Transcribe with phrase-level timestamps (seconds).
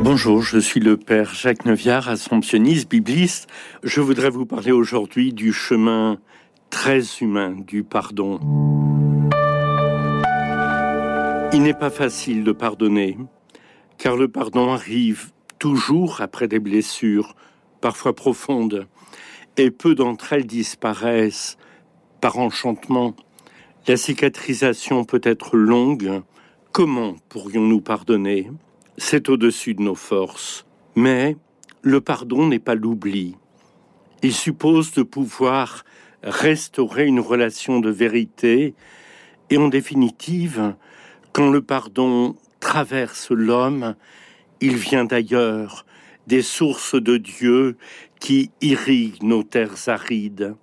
[0.00, 3.48] Bonjour, je suis le Père Jacques Neuviard, assomptionniste, bibliste.
[3.82, 6.18] Je voudrais vous parler aujourd'hui du chemin
[6.70, 8.38] très humain du pardon.
[11.52, 13.18] Il n'est pas facile de pardonner,
[13.98, 17.34] car le pardon arrive toujours après des blessures,
[17.80, 18.86] parfois profondes,
[19.56, 21.58] et peu d'entre elles disparaissent
[22.20, 23.16] par enchantement.
[23.88, 26.22] La cicatrisation peut être longue.
[26.72, 28.50] Comment pourrions-nous pardonner?
[29.00, 30.66] C'est au-dessus de nos forces.
[30.96, 31.36] Mais
[31.82, 33.36] le pardon n'est pas l'oubli.
[34.22, 35.84] Il suppose de pouvoir
[36.24, 38.74] restaurer une relation de vérité
[39.50, 40.74] et en définitive,
[41.32, 43.94] quand le pardon traverse l'homme,
[44.60, 45.86] il vient d'ailleurs,
[46.26, 47.76] des sources de Dieu
[48.18, 50.56] qui irriguent nos terres arides.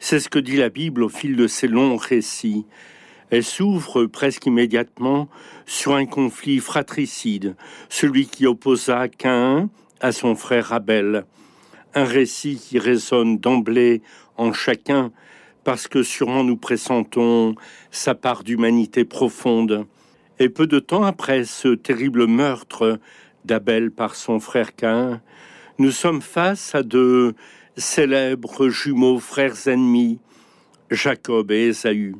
[0.00, 2.66] C'est ce que dit la Bible au fil de ces longs récits.
[3.30, 5.28] Elle s'ouvre presque immédiatement
[5.66, 7.56] sur un conflit fratricide,
[7.88, 9.68] celui qui opposa Cain
[10.00, 11.24] à son frère Abel.
[11.94, 14.02] Un récit qui résonne d'emblée
[14.36, 15.10] en chacun,
[15.64, 17.56] parce que sûrement nous pressentons
[17.90, 19.86] sa part d'humanité profonde.
[20.38, 23.00] Et peu de temps après ce terrible meurtre
[23.44, 25.20] d'Abel par son frère Cain,
[25.78, 27.34] nous sommes face à de
[27.76, 30.20] célèbres jumeaux frères ennemis,
[30.90, 32.14] Jacob et Ésaü.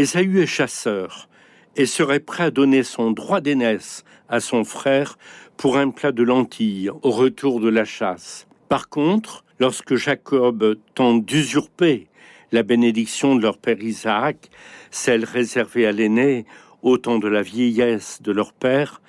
[0.00, 1.28] Ésaü est chasseur
[1.76, 5.18] et serait prêt à donner son droit d'aînesse à son frère
[5.58, 8.46] pour un plat de lentilles au retour de la chasse.
[8.70, 12.08] Par contre, lorsque Jacob tente d'usurper
[12.50, 14.48] la bénédiction de leur père Isaac,
[14.90, 16.46] celle réservée à l'aîné
[16.80, 19.02] au temps de la vieillesse de leur père,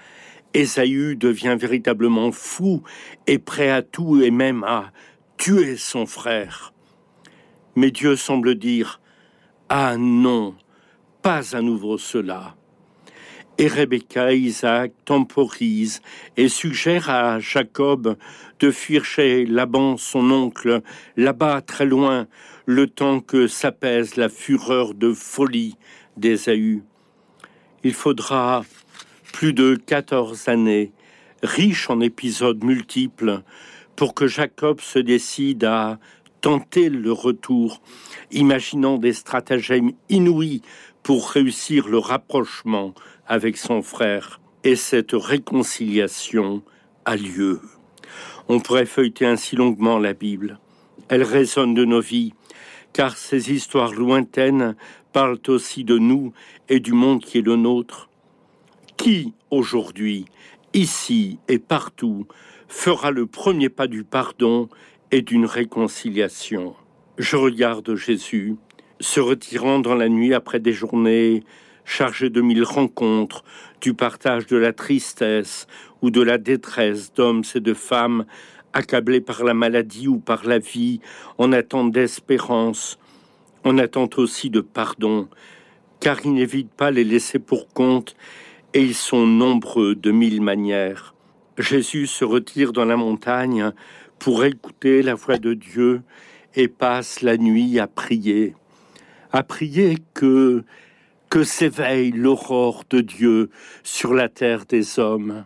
[0.53, 2.83] Ésaü devient véritablement fou
[3.27, 4.91] et prêt à tout et même à
[5.37, 6.73] tuer son frère.
[7.77, 8.99] Mais Dieu semble dire
[9.69, 10.53] Ah non,
[11.21, 12.55] pas à nouveau cela.
[13.57, 16.01] Et Rebecca Isaac temporisent
[16.37, 18.15] et suggèrent à Jacob
[18.59, 20.81] de fuir chez Laban, son oncle,
[21.17, 22.27] là-bas très loin,
[22.65, 25.75] le temps que s'apaise la fureur de folie
[26.17, 26.83] d'Ésaü.
[27.83, 28.63] Il faudra
[29.33, 30.91] plus de 14 années,
[31.43, 33.41] riches en épisodes multiples,
[33.95, 35.99] pour que Jacob se décide à
[36.41, 37.81] tenter le retour,
[38.31, 40.61] imaginant des stratagèmes inouïs
[41.03, 42.93] pour réussir le rapprochement
[43.27, 44.39] avec son frère.
[44.63, 46.61] Et cette réconciliation
[47.05, 47.59] a lieu.
[48.47, 50.59] On pourrait feuilleter ainsi longuement la Bible.
[51.09, 52.33] Elle résonne de nos vies,
[52.93, 54.75] car ces histoires lointaines
[55.13, 56.33] parlent aussi de nous
[56.69, 58.09] et du monde qui est le nôtre.
[58.97, 60.25] Qui, aujourd'hui,
[60.73, 62.27] ici et partout,
[62.67, 64.69] fera le premier pas du pardon
[65.11, 66.75] et d'une réconciliation?
[67.17, 68.55] Je regarde Jésus
[69.01, 71.43] se retirant dans la nuit après des journées
[71.83, 73.43] chargées de mille rencontres,
[73.81, 75.67] du partage de la tristesse
[76.01, 78.25] ou de la détresse d'hommes et de femmes
[78.73, 81.01] accablés par la maladie ou par la vie,
[81.37, 82.99] en attente d'espérance,
[83.63, 85.27] en attente aussi de pardon,
[85.99, 88.15] car il n'évite pas les laisser pour compte
[88.73, 91.13] et ils sont nombreux de mille manières.
[91.57, 93.71] Jésus se retire dans la montagne
[94.19, 96.01] pour écouter la voix de Dieu
[96.55, 98.55] et passe la nuit à prier,
[99.31, 100.63] à prier que
[101.43, 103.49] s'éveille l'aurore de Dieu
[103.83, 105.45] sur la terre des hommes.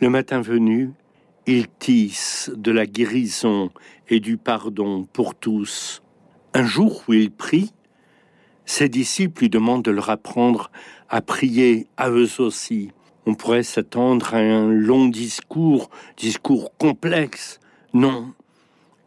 [0.00, 0.92] Le matin venu,
[1.46, 3.70] il tisse de la guérison
[4.08, 6.02] et du pardon pour tous.
[6.54, 7.72] Un jour où il prie,
[8.64, 10.70] ses disciples lui demandent de leur apprendre
[11.08, 12.90] à prier à eux aussi.
[13.26, 17.60] On pourrait s'attendre à un long discours, discours complexe.
[17.92, 18.34] Non,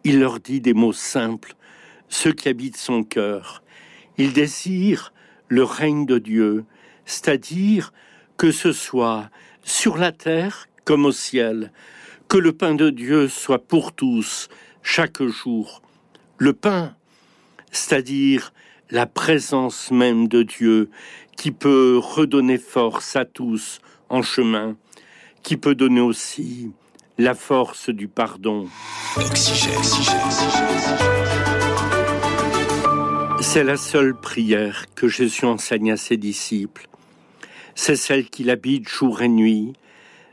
[0.03, 1.55] il leur dit des mots simples,
[2.09, 3.60] ceux qui habitent son cœur.
[4.21, 5.13] Il désire
[5.47, 6.65] le règne de Dieu,
[7.05, 7.91] c'est-à-dire
[8.37, 9.31] que ce soit
[9.63, 11.71] sur la terre comme au ciel,
[12.27, 14.47] que le pain de Dieu soit pour tous,
[14.83, 15.81] chaque jour.
[16.37, 16.93] Le pain,
[17.71, 18.53] c'est-à-dire
[18.91, 20.91] la présence même de Dieu
[21.35, 24.75] qui peut redonner force à tous en chemin,
[25.41, 26.69] qui peut donner aussi
[27.17, 28.69] la force du pardon.
[33.53, 36.87] C'est la seule prière que Jésus enseigne à ses disciples.
[37.75, 39.73] C'est celle qu'il habite jour et nuit,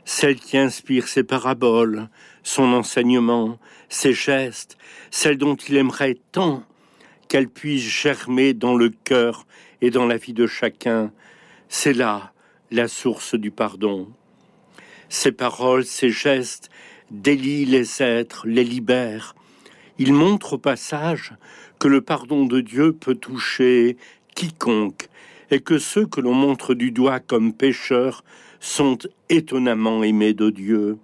[0.05, 2.07] celle qui inspire ses paraboles,
[2.43, 4.77] son enseignement, ses gestes,
[5.11, 6.63] celle dont il aimerait tant
[7.27, 9.45] qu'elle puisse germer dans le cœur
[9.81, 11.11] et dans la vie de chacun.
[11.67, 12.31] C'est là
[12.71, 14.07] la source du pardon.
[15.09, 16.69] Ces paroles, ces gestes
[17.11, 19.35] délient les êtres, les libèrent.
[19.99, 21.33] Ils montrent au passage
[21.77, 23.97] que le pardon de Dieu peut toucher
[24.33, 25.09] quiconque
[25.51, 28.23] et que ceux que l'on montre du doigt comme pécheurs
[28.61, 28.97] sont
[29.27, 30.97] étonnamment aimé de Dieu.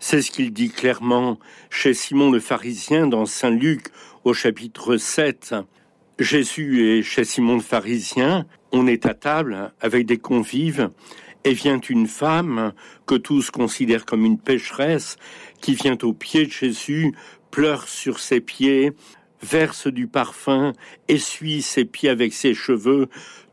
[0.00, 1.38] C'est ce qu'il dit clairement
[1.70, 3.86] chez Simon le pharisien dans Saint Luc
[4.24, 5.54] au chapitre 7.
[6.18, 10.90] Jésus est chez Simon le pharisien, on est à table avec des convives,
[11.46, 12.72] et vient une femme
[13.06, 15.16] que tous considèrent comme une pécheresse,
[15.60, 17.14] qui vient aux pieds de Jésus,
[17.52, 18.92] pleure sur ses pieds,
[19.42, 20.72] verse du parfum,
[21.06, 23.06] essuie ses pieds avec ses cheveux,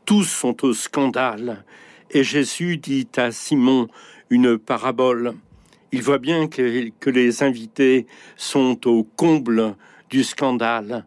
[0.06, 1.64] tous sont au scandale.
[2.10, 3.86] Et Jésus dit à Simon
[4.28, 5.34] une parabole.
[5.92, 9.76] Il voit bien que, que les invités sont au comble
[10.10, 11.06] du scandale.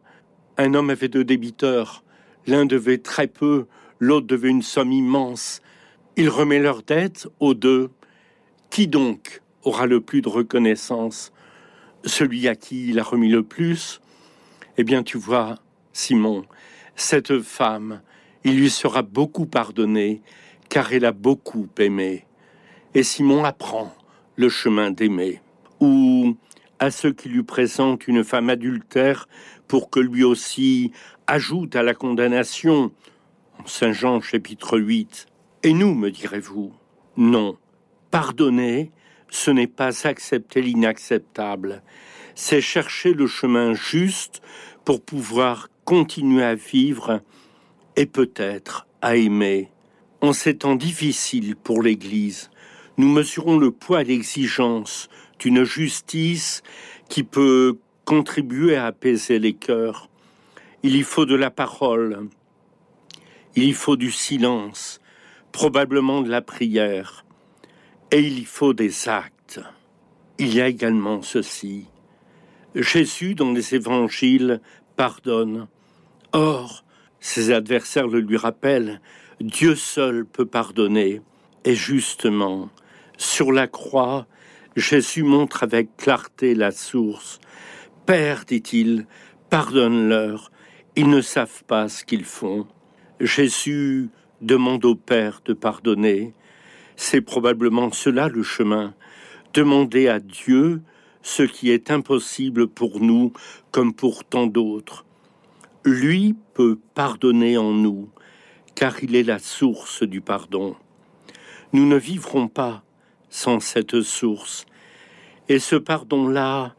[0.58, 2.06] Un homme avait deux débiteurs.
[2.48, 3.66] L'un devait très peu,
[4.00, 5.62] l'autre devait une somme immense.
[6.20, 7.92] Il remet leur dette aux deux.
[8.72, 11.32] Qui donc aura le plus de reconnaissance?
[12.04, 14.02] Celui à qui il a remis le plus?
[14.78, 15.60] Eh bien, tu vois,
[15.94, 16.44] Simon,
[16.96, 18.02] cette femme,
[18.44, 20.24] il lui sera beaucoup pardonné,
[20.70, 22.26] car elle a beaucoup aimé.
[22.96, 23.94] Et Simon apprend
[24.38, 25.40] le chemin d'aimer.
[25.82, 26.36] Ou
[26.80, 29.30] à ceux qui lui présentent une femme adultère
[29.68, 30.92] pour que lui aussi
[31.28, 32.92] ajoute à la condamnation.
[33.68, 35.28] Saint Jean chapitre 8.
[35.64, 36.72] Et nous, me direz-vous
[37.18, 37.58] Non.
[38.12, 38.92] Pardonner,
[39.30, 41.82] ce n'est pas accepter l'inacceptable.
[42.36, 44.42] C'est chercher le chemin juste
[44.86, 47.22] pour pouvoir continuer à vivre
[47.96, 49.72] et peut-être à aimer.
[50.22, 52.52] En ces temps difficiles pour l'Église,
[52.98, 55.10] nous mesurons le poids et l'exigence
[55.40, 56.64] d'une justice
[57.10, 60.10] qui peut contribuer à apaiser les cœurs.
[60.84, 62.30] Il y faut de la parole,
[63.56, 65.02] il y faut du silence,
[65.58, 67.26] probablement de la prière,
[68.12, 69.60] et il y faut des actes.
[70.38, 71.88] Il y a également ceci.
[72.76, 74.62] Jésus, dans les évangiles,
[74.98, 75.68] pardonne.
[76.32, 76.86] Or,
[77.20, 79.02] ses adversaires le lui rappellent,
[79.42, 81.24] Dieu seul peut pardonner.
[81.66, 82.70] Et justement,
[83.18, 84.28] sur la croix,
[84.76, 87.40] Jésus montre avec clarté la source.
[88.06, 89.08] Père, dit-il,
[89.50, 90.52] pardonne-leur,
[90.96, 92.68] ils ne savent pas ce qu'ils font.
[93.20, 94.12] Jésus
[94.42, 96.34] demande au Père de pardonner.
[96.96, 98.94] C'est probablement cela le chemin.
[99.54, 100.82] Demander à Dieu
[101.22, 103.34] ce qui est impossible pour nous
[103.72, 105.06] comme pour tant d'autres.
[105.84, 108.10] Lui peut pardonner en nous,
[108.76, 110.76] car il est la source du pardon.
[111.74, 112.84] Nous ne vivrons pas
[113.30, 114.66] sans cette source,
[115.50, 116.76] et ce pardon-là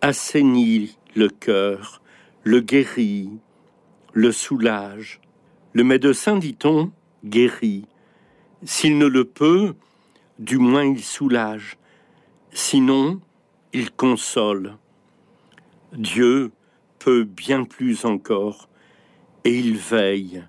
[0.00, 2.02] assainit le cœur,
[2.44, 3.30] le guérit,
[4.12, 5.20] le soulage.
[5.72, 6.92] Le médecin, dit-on,
[7.26, 7.86] guérit.
[8.64, 9.74] S'il ne le peut,
[10.38, 11.76] du moins il soulage.
[12.52, 13.20] Sinon,
[13.72, 14.76] il console.
[15.92, 16.52] Dieu
[16.98, 18.68] peut bien plus encore,
[19.44, 20.44] et il veille.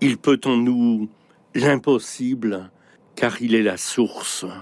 [0.00, 1.08] Il peut en nous
[1.54, 2.70] l'impossible,
[3.16, 4.46] car il est la source.